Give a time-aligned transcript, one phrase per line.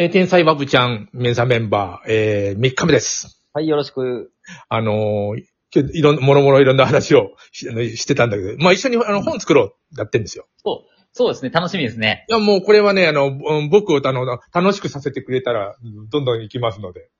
[0.00, 3.42] えー天才バブちゃん、メンサメンバー、えー、3日目です。
[3.52, 4.30] はい、よろしく。
[4.68, 5.42] あのー
[5.74, 10.46] 今日いろんな、もろもろいろんな話をしあのしてたんだけど、まあ一緒にあの本作ろう、やってんですよ。
[10.64, 12.26] そう、そうですね、楽しみですね。
[12.28, 14.24] いや、もうこれはね、あの、うん僕をあの、
[14.54, 17.10] 楽しくさせてくれたら、うんどんどん行きますので。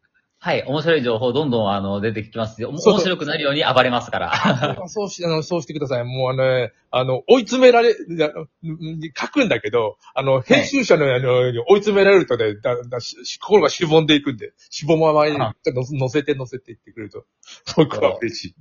[0.41, 2.68] はい、面白い情報どんどんあの出てきますよ。
[2.68, 4.86] 面そうそう白くなるように暴れますから。
[4.86, 6.04] そうし、あの、そうしてください。
[6.04, 17.25] もうあのね、あの、追い詰められ、だうん書くんだけど、あの、編集者の、あの、追い詰められるとね、だだし心がしぼんでいくんで、しぼままにあちょっと乗せて乗せていってくれると、
[17.77, 18.55] 僕は嬉しい。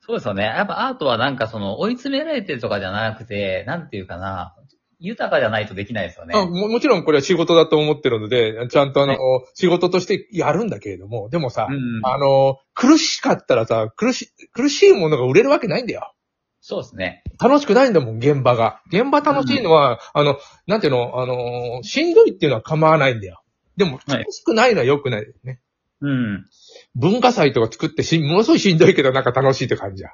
[0.00, 0.44] そうですよね。
[0.44, 4.56] やっぱアートはなんかその追い詰められてるとかじゃなくて、なんていうかな、
[5.00, 6.34] 豊かじゃないとできないですよね。
[6.36, 12.06] あももちろんこれは仕事だと思ってるので、ちゃんとあの、はい仕事としてやるんだけれども、でもさ、うん。
[12.06, 16.12] あの、苦しかったらさ、苦し、苦しいものが売れるわけないんだよ。
[16.60, 17.22] そうですね。
[17.40, 18.82] 楽しくないんだもん、現場が。
[18.92, 23.42] 現場楽しいのは、あの、なんていうの、あの、しんどいっていうのは構わないんだよ。
[23.76, 25.60] でも、はい楽しくないのは良くないよね。
[26.02, 26.46] うん。
[26.94, 30.12] 文化祭とか作ってし、ものすごいしんどいけどなんか楽しいって感じじゃん。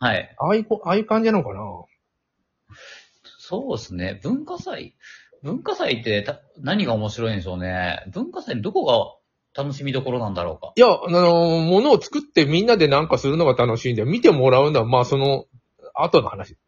[0.00, 0.36] はい。
[0.38, 1.60] ああいうこ、ああいう感じなのかな
[3.48, 4.20] そうですね。
[4.22, 4.94] 文化祭？
[5.42, 8.04] 文化祭ってた何が面白いんでしょうね。
[8.12, 10.74] 文化祭のどこが楽しみどころなんだろうか。
[10.76, 14.06] いや、あの、ものを作ってみんなでなんかするのが楽しいんだよ。
[14.06, 15.46] 見てもらうのは、まあその、
[15.94, 16.58] 後の話。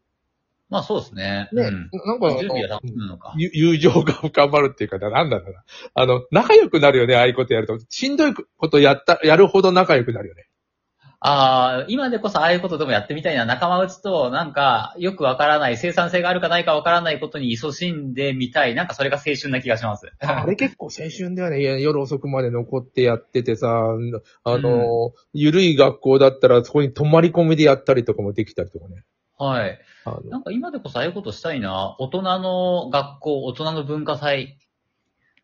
[0.69, 1.49] まあそうですね。
[1.53, 1.89] ね、うん。
[1.93, 3.35] なんか準備は楽しむのか。
[3.37, 5.63] ゆ友情が深まるっていうか、なんだろうな。
[5.93, 7.77] あの、仲良くなるよね、ああいうことやると。
[7.89, 10.47] しんどいことやった、やるほど仲良くなるよね。
[11.23, 18.73] ああ、今でこそああいうことでもやってみたいな仲間内と、なんか、よくわからない、生産性があるかないかわからないことに勤しんでみたい。
[18.73, 20.11] なんかそれが青春な気がします。
[20.19, 21.79] あれ結構青春だよね。
[21.79, 23.69] 夜遅くまで残ってやっててさ、
[24.43, 29.03] あの、ゆるい学校だったらそこに泊まり込みでやったりとかもできたりとかね。
[29.37, 29.79] はい。
[30.27, 31.95] なんか今でこそああいうことしたいな。
[31.99, 34.57] 大人の学校、大人の文化祭。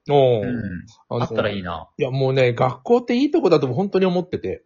[0.10, 1.22] おーうん。
[1.22, 1.88] あったらいいな。
[2.00, 4.64] いや、もうね、学校っていいとこだと本当に思ってて。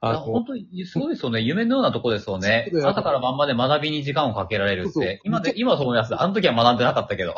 [0.00, 1.40] あ本当に、すごいですよね。
[1.40, 2.86] 夢のようなとこですよねそうだ。
[2.86, 5.20] よ朝から晩まで学びに時間をかけられるっそうそうて。
[5.24, 6.20] 今で、今はそう思います。
[6.20, 7.34] あの時は学んでなかったけど。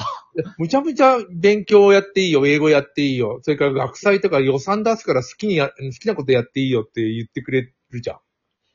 [0.58, 3.40] むちゃむちゃ勉強をやっていいよ、英語やっていいよ。
[3.42, 8.18] それから学祭とか予算出すから好きにや、好きなことやっていいよって言ってくれるじゃん。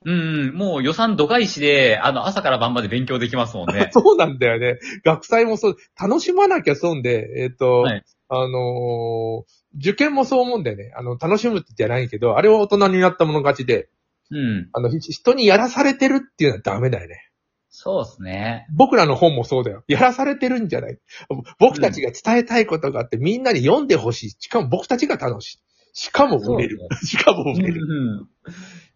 [0.06, 3.90] うん、もう予算度外視で、あの、朝から晩まで勉強できますもんね。
[3.94, 4.80] そうなんだよね。
[5.04, 10.92] 学祭もそう、楽しまなきゃ損で、えっ、と、はいあのー受験もそう思うんだよね。
[10.96, 13.90] あの、楽しむってじゃないけど、あれは大人になったもの勝ちで、
[14.32, 14.70] うん。
[14.74, 17.30] あの、ひ人にやらされてるっていうのはダメだよね。
[17.70, 18.66] そうですね。
[18.76, 19.84] 僕らの本もそうだよ。
[19.88, 20.98] やらされてるんじゃない。
[21.60, 24.30] 僕たちが伝えたいことがあって、みんなに読んでほしい。
[24.32, 25.60] しかも僕たちが楽しい。
[25.98, 26.80] しかも売れる。
[27.04, 27.82] しかも売れる。
[27.84, 28.28] うん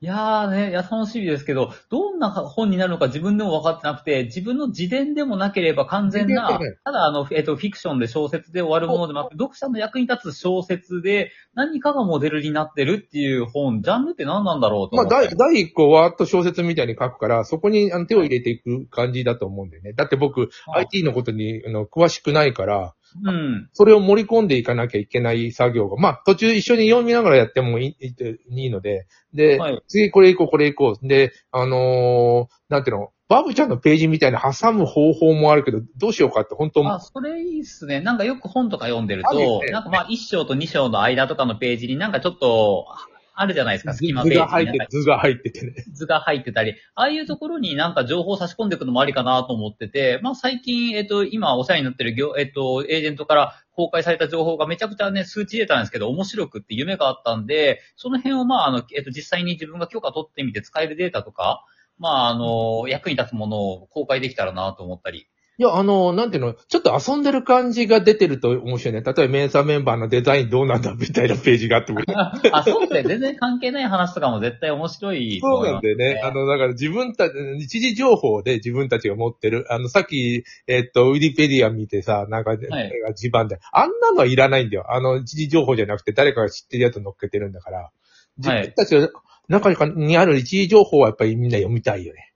[0.04, 15.06] いやーね、いや、楽しみですけど、どんな本になるのか自分でも分かってなくて、自分の自伝でもなければ完全なただあの、えっと、フィクションで小説で終わるものでもなく、読者の役に立つ小説で何かがモデルになってるっていう本、ジャンルって何なんだろうとまあ。
[15.06, 19.94] 第、第一個はーっと小説みたいに書くから、そこにあの手を入れていく感じだと思うんだよね。
[19.94, 23.70] だって僕、はい IT のことにあの詳しくないから、うん。
[23.74, 28.14] それを盛り込んでいかなきゃいけない作業が、まあ、途中一緒に読みながらやってもいいい
[28.50, 31.08] いいので、で、はい次これ行こう、これ行こう。
[31.08, 38.02] で、あのーなんていうの、バブちゃんのページみたいな挟む方法もあるけど、どうしようかって本当あ、それいいっすね。
[38.02, 42.88] なんかよく本とか読んでると、ねなんかまあ一章と二章の間とかのページになんかちょっと、
[43.34, 45.74] あるじゃないですか、図隙間ページにが入って図が入っててね。
[45.94, 61.66] 図が入ってたり、ああいうところになんか情報を差し込んでいくのもありかなと思ってて、まあ最近、えっと、今お世話になってる業、えっと、エージェントから公開された情報がめちゃくちゃね、数値出たんですけど、面白くって夢があったんで、その辺をまあ、あの、えっと、実際に自分が許可取ってみて使えるデータとか、
[61.98, 65.28] まあ、あの、役に立つものを公開できたらなと思ったり。
[65.58, 69.02] いや、あの、なんていうの、ちょっと遊んでる感じが出てると面白いね。
[69.02, 72.06] 例えば、メンサーメンバーのデザインどうなんだみたいなページがあってもいい。
[72.52, 73.04] あ、そうで。
[73.04, 76.22] 全然関係ない話とかも絶対面白いとそうなんだよね。
[76.24, 79.66] あの、だから自分たち、一時情報で自分たちが持ってる。
[79.70, 84.86] あの、さっき、えっと、ウィリペディア見てさ、なんか、誰が地盤で、あんなのはいらないんだよ。
[84.88, 87.92] あの、一時情報じゃなくて誰かが知ってるやつ乗っけてるんだから。
[88.38, 89.10] 自分たちの
[89.48, 92.31] 中にある一時情報はやっぱりみんな読みたいよね。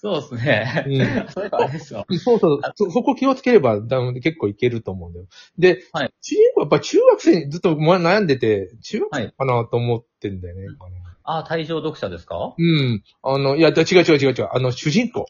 [0.00, 0.84] そうですね。
[0.86, 0.90] う
[1.26, 1.28] ん。
[1.32, 2.06] それからあれですよ。
[2.24, 2.60] そうそう。
[2.76, 5.26] そ、そこ気をつければ、だ結構いけると思うんだよ。
[5.58, 10.68] で、はい主人公はやっぱ中学生にずっと悩んでて、中学生かなと思ってんだよね。
[11.24, 12.54] あ、対象読者ですか？
[12.56, 13.02] うん。
[13.22, 14.48] あの、いや、違う違う違う違う。
[14.52, 15.26] あの、主人公。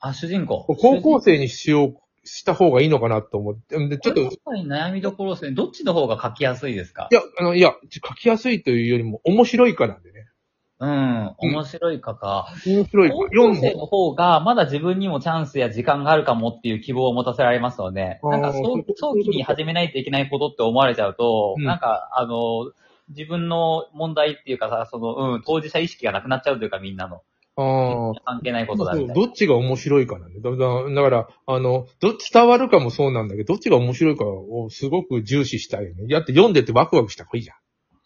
[0.00, 0.64] あ、主人公。
[0.66, 1.96] 高校生にしよう、
[2.28, 3.78] した方がいいのかなと思って。
[3.88, 4.30] で、ちょっと、
[4.66, 5.52] 悩みどころですね。
[5.52, 7.08] どっちの方が書きやすいですか？
[7.12, 10.27] や、あの、いや、書きやすいというよりも面白いかなんでね。
[10.80, 12.46] うん、面白いかか。
[12.64, 13.10] 面白い。
[13.10, 13.72] 高読んで。
[13.72, 18.62] 校生の方が、まだ自分にもチャンスや時間があるかもっていう希望を持たせられますので、なんか早
[18.96, 22.72] 早期に始めないといけないことって思われちゃうと、うんなんか、あの、
[23.08, 27.22] 自分の問題っていうかさ、その、うん、当事者意識がなくなっちゃうというか、みんなの。
[27.56, 28.20] ああ。
[28.24, 29.14] 関係ないことだみたいな。
[29.14, 30.40] どっちが面白いかなんで。
[30.40, 36.04] だから、あの、ど、伝わるかもそうなんだけど、どっちが面白いかをすごく重視したいよね。
[36.06, 37.54] やって読んでてワクワクした方がいいじゃ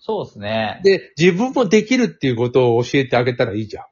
[0.04, 0.82] そうですねん。。
[0.82, 3.84] で、自分もできるっていうことを教えてあげたらいいじゃん。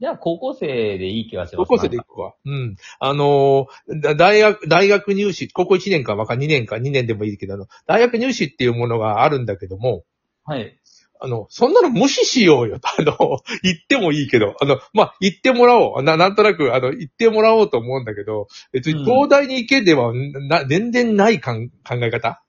[0.00, 0.66] じゃあ、高校生
[0.96, 1.68] でいい気がします。
[1.68, 2.34] 高校生で行くわ。
[2.46, 2.76] うん。
[2.98, 10.04] あのーだ大学、大学入試、高校1年かわか2年か2年でもいいけど、あの、大学入試っていうものがあるんだけども、
[10.44, 10.80] はい。
[11.20, 12.78] あの、そんなの無視しようよ。
[12.98, 16.02] あの、言ってもいいけど、あの、まあ、言ってもらおう。
[16.02, 22.42] な、なんとなく、あの、言ってもらおうと思うんだけど、別に東大に行けでは、な、全然ないかん考え方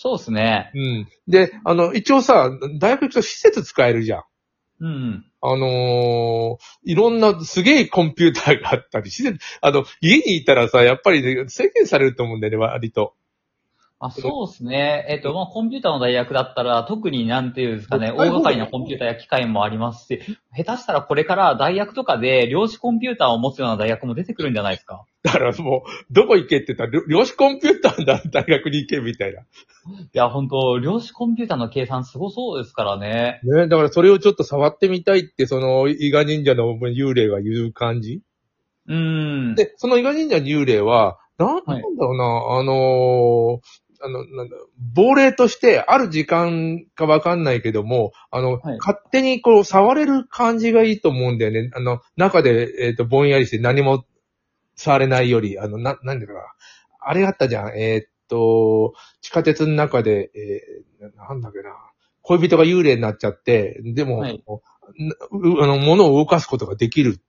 [0.00, 0.70] そうですね。
[0.76, 1.08] うん。
[1.26, 4.22] で、あの、一応さ、大学行くと施設使えるじゃん。
[4.80, 5.24] うん。
[5.40, 13.14] あのーいろんなすげえコンピューターがあったり、施設、あの、家にいたらさ、やっぱりね、制限されると思うんだよね、割と。
[13.98, 15.04] あ、そうですね。
[15.08, 20.20] えっと、まあ、コンピューターの大学だったら、特になんていうんですかね、大はい掛かりなコンピューターや機械もありますし、
[20.56, 25.04] 下手したらこれから大学とかで量子コンピューターを持つような大学も出てくるんじゃないですか。
[25.22, 29.40] だからもう、どこ行けって言ったら、量量子コンピューターの大学に行けみたいな。
[29.40, 29.44] い
[30.12, 33.40] や、本当量子コンピューターの計算すごそうですからね。
[33.42, 38.22] ね、だからそれをちょっと触ってみたいって、その、伊賀神社の幽霊が言う感じ？
[38.86, 38.94] うー
[39.52, 39.54] ん。
[39.56, 42.24] で、その伊賀神社の幽霊は、なん、なんだろうな、
[42.58, 44.56] あのーあの、なんだ、
[44.94, 51.70] 亡霊として、ある時間かわかんないけども、あの、はい勝手にこう、触れる感じがいいと思うんだよね。
[51.74, 54.04] あの、中で、えっ、と、ぼんやりして何も
[54.78, 56.40] 触れないより、あの、な、なんだかな。
[57.00, 57.78] あれあったじゃん。
[57.78, 61.70] えっ、と、地下鉄の中で、えーななんだっけな。
[62.22, 67.20] 恋人が幽霊になっちゃって、でも、はいあの、物を動かすことができる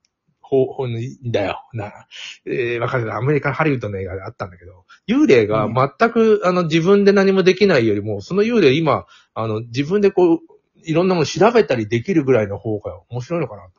[0.41, 1.63] 方法にだよ。
[1.73, 2.07] な、
[2.45, 3.15] えーわかるな。
[3.15, 10.39] アメリカンハリウッドの映画であったんだけど、幽霊が全く、あの、自分で何もできないよりも、その幽霊今、あの、自分でこう、
[10.83, 13.69] いろんなもの調べたりできるぐらいの方が面白いのかなと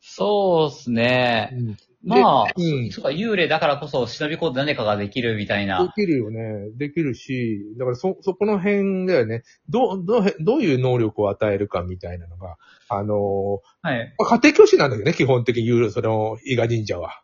[0.00, 1.50] そうですね。
[1.52, 1.89] 思って。
[2.02, 5.92] まあ、うんそうか、幽霊だからこそ忍び込んで何かができるみたいでな。
[5.94, 6.70] きるよね。
[6.76, 9.42] できるし、だからそ、そこの辺だよね。
[9.68, 12.56] どう、どう、どういう能力を与えるかみたいなのが、
[12.88, 14.14] あのはい。
[14.18, 17.22] ーまあ家庭教師なんだけどね、基本的に言う、その、伊賀神社は。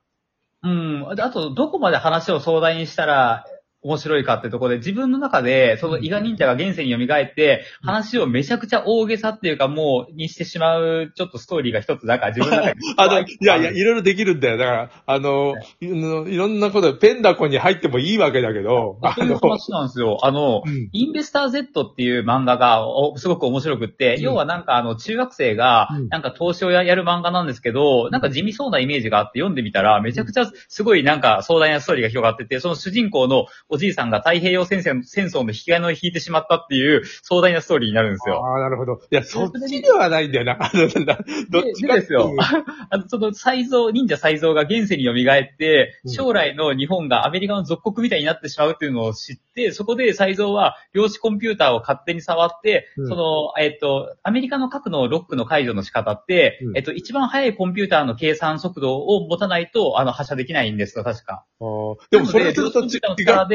[0.62, 1.06] うん。
[1.08, 3.46] あと、どこまで話を壮大にしたら
[3.82, 12.75] 面白いかってところで、自分の中で、その伊賀忍者が現世に蘇って、話をめちゃくちゃ大げさっていうか、もう、にしてしまう、ちょっとストーリーが一つ、なんか自分の中で。
[12.96, 14.56] あの、いやいや、いろいろできるんだよ。
[14.56, 20.19] だから、あの、いいろんなこと、ペンダコに入ってもいいわけだけど、あのそういう、話なんですよ。
[20.23, 38.44] あの、うんインベスター Z っていう漫画がおすごく面白くって、うん要はなんかあの中学生がうんなんか投資をややる漫画なんですけど、なんか地味そうなイメージがあって読んでみたらめちゃくちゃすごいなんか壮大なストーリーが広がってて、その主人公のおじいさんが太平洋戦争戦争の引き金を引いてしまったっていう壮大なストーリーになるんですよ。
[38.44, 39.00] ああ、なるほど。
[39.10, 40.58] いや、そっちではないんだよな。
[41.50, 42.34] どっちかでですよ。
[42.90, 61.44] あの、その才蔵、忍者才蔵が現世に蘇って、うん将来の日本がアメリカの属国みたいになってしまうっていうのを知って、そこで才蔵は量子コンピューターを勝手に触って、うんその、えっと、アメリカの核のロックの解除の仕方って、うんえっと、一番速いコンピューターの計算速度を持たないと、あの、発射できないんですよ、確か。
[62.10, 62.90] でもそれちょっと違う。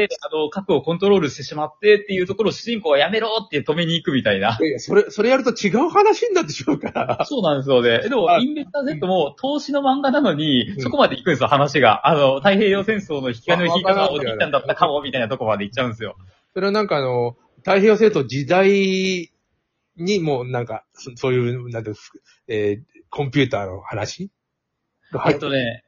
[0.02, 4.56] 力で、あの、核をコントロールしてしまってっていうところを主人公はやめろって止めに行くみたいな。
[4.60, 7.24] いやいや、それ、それやると違う話になってしまうから。
[7.24, 8.00] そうなんですよね。
[8.08, 12.06] でもあ、インベスター Z も投資の漫画なのにう、んそこまで行くんですよ、話が。
[12.08, 16.16] あの、太平洋戦争の引き金を引いたのはあおじいちゃんだったかも、みたいなとこまで行っちゃうんですよ。
[16.54, 19.30] それはなんかあの、太平洋戦争時代
[19.96, 24.30] にもうなんか、そそういう、なんていうんですかえーコンピューターの話
[25.28, 25.84] えっとね、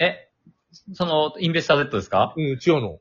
[0.00, 0.28] え、
[0.92, 2.34] その、インベスター Z ですか？
[2.36, 2.98] うん、違うの。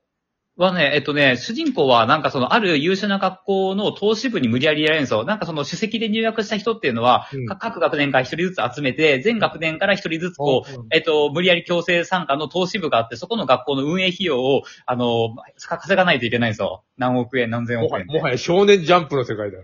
[0.55, 5.25] はね、えっとね、主人公はなんかその、ある優秀な学校の投資部に無理やり入れられるんですよ。
[5.25, 16.83] なんかその、首席で入学した人っていうのは、うんか各学年から一人ずつ集めて、全学年から一人ずつこう、うんえっと、無理やり強制参加の投資部があって、そこの学校の運営費用を、あの、稼がないといけないんですよ。
[16.97, 17.89] 何億円、何千億円。
[17.89, 19.63] もはや、もはや少年ジャンプの世界だな。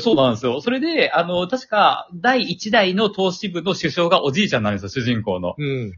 [0.00, 0.60] そうなんですよ。
[0.60, 5.54] それで、あの、確か、第一代の投資部の首相がおじいちゃんなんですよ、主人公の。
[5.56, 5.94] うん。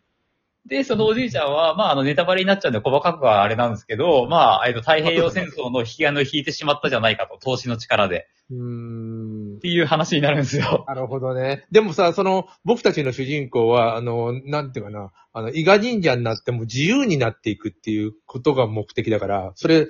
[0.69, 8.29] で、そのおじいちゃんは、まあ、あの、ネタバレになっちゃうんで、細かくはあれなんですけど、まあ、えっと、太平洋戦争の引き金を引いてしまったじゃないかと、 投資の力で。
[8.51, 9.61] うーんっ。
[9.61, 10.85] ていう話になるんですよ。
[10.89, 11.67] なるほどね。
[11.71, 19.89] でもさ、その、僕たちの主人公は、あの、なんていうかな、あの、伊賀神社になっても自由になっていくっていうことが目的だから、それ、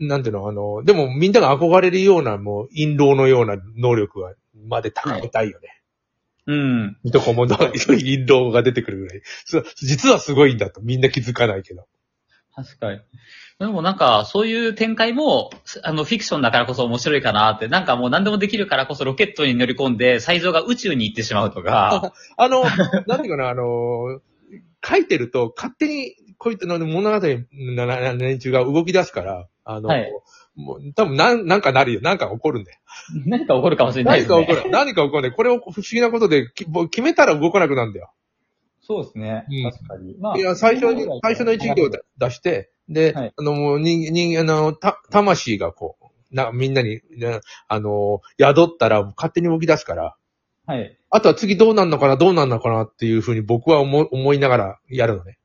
[0.00, 4.34] なんていうの、あの、でもみんなが憧れるような、もう、陰謀のような能力は、
[4.68, 5.75] まで高めたいよね。
[6.46, 6.96] うん。
[7.04, 9.22] 水戸黄門の印籠が出てくるぐらい。
[9.76, 11.86] 実はすごいんだとみんな気づかないけど。
[12.54, 13.00] 確かに。
[13.58, 15.50] でもなんか、そういう展開も、
[15.82, 22.64] あの、フィクションだからこそ面白いかなって、なんかもう何でもできるからこそロケットに乗り込んで、才蔵が宇宙に行ってしまうとか、 あの、
[23.06, 24.20] なんていうかな、あの、
[24.84, 30.12] 書いてると勝手にこういったの物語のな連中が動き出すから、あの、はい
[30.56, 32.00] もう多分なん、なんかなるよ。
[32.00, 32.78] なんか起こるんだよ。
[33.26, 34.36] 何か起こるかもしれないですね。
[34.36, 34.70] 何か起こる。
[34.70, 35.30] 何か起こるね。
[35.30, 38.10] これを不思議なことで、き決めたら動かなくなるんだよ。
[38.80, 39.44] そうですね。
[39.50, 40.16] うん確かに。
[40.18, 50.16] まいや、最初に、最初の一行を出出して、で、はいあの、もう人、人、あの、た、魂がこう、な、みんなに、なあの、宿ったら勝手に動き出すから、
[50.66, 50.98] はい。
[51.10, 55.38] あとは次どうなんのかな、どうなんのかなっていうふうに僕は思い思いながらやるのね。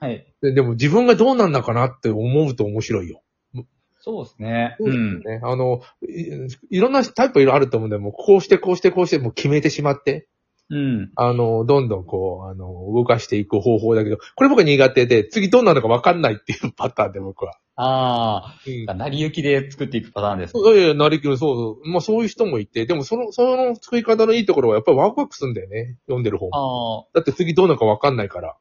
[0.00, 0.26] はい。
[0.40, 3.22] ででも自分がどうなんのかなって思うと面白いよ。
[4.08, 4.76] そうですね。
[4.78, 5.40] そうですよね。
[5.42, 10.28] あの、いいろんなタイプいろいろあると思うんで、もうこうしてこうしてこうしてもう決めてしまって、
[10.70, 11.12] うん。
[11.14, 17.58] あの、どんどんこう、あの、動かしていく方法だけど、これ僕は苦手で、次どうなるのかわかんないっていうパターンで僕は。
[17.76, 20.60] あうんあ、成り行きで作っていくパターンですね。
[20.62, 21.88] そういやいや、なりきる、そうそう。
[21.88, 25.96] まあそういう人もいて、でもその、その作り方のいいところはやっぱりワクワクするんだよね。
[26.06, 27.06] 読んでる方も。
[27.06, 28.56] ああ、だって次どうなるかわかんないから。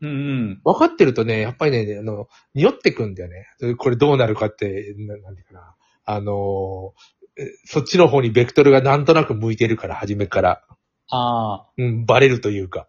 [0.00, 0.60] うんうん。
[0.64, 3.46] 分かってるとね、やっぱりね、あの、匂ってくんだよね。
[3.76, 5.74] これどうなるかって、ななんていうかな。
[6.04, 10.64] あのー、えそっちの方にベクトルがなんとなく向いてるから、初めから。
[11.10, 12.88] ああ、うん、バレるというか。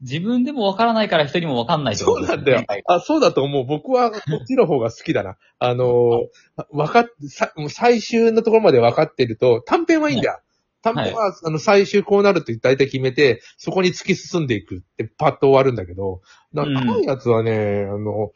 [0.00, 2.82] 自分でもわからないから人にもわかんないってこそうとですねなんだよ。
[2.86, 3.66] あ、そうだと思う。
[3.66, 5.36] 僕はこっちの方が好きだな。
[5.58, 10.40] あのー、 わかっ、さ、もう最終のところまで分かってると、短編はいいんだよ。
[10.86, 18.32] 短編は、あの、最終こうなるって大体決めて、そこに突き進んでいくってパッと終わるんだけど、なうん長いやつはね、あの、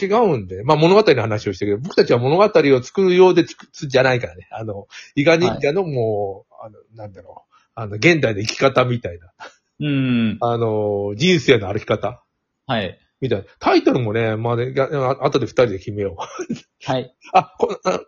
[0.00, 4.48] 違うんで、まあ物語の話をしてるけど、僕たちは物語を作るようで作るじゃないからね。
[4.50, 9.32] あの、伊賀忍者のもう、あの、なんだろう、あの、現代の生き方みたいな、
[9.80, 10.38] うん。
[10.40, 12.22] あの、人生の歩き方
[12.66, 12.98] はい。
[13.20, 13.44] みたいな。
[13.58, 14.88] タイトルもね、まあね、が
[15.20, 16.54] あ後で二人で決めよう。
[16.84, 17.14] はい。
[17.32, 18.00] あ、こあ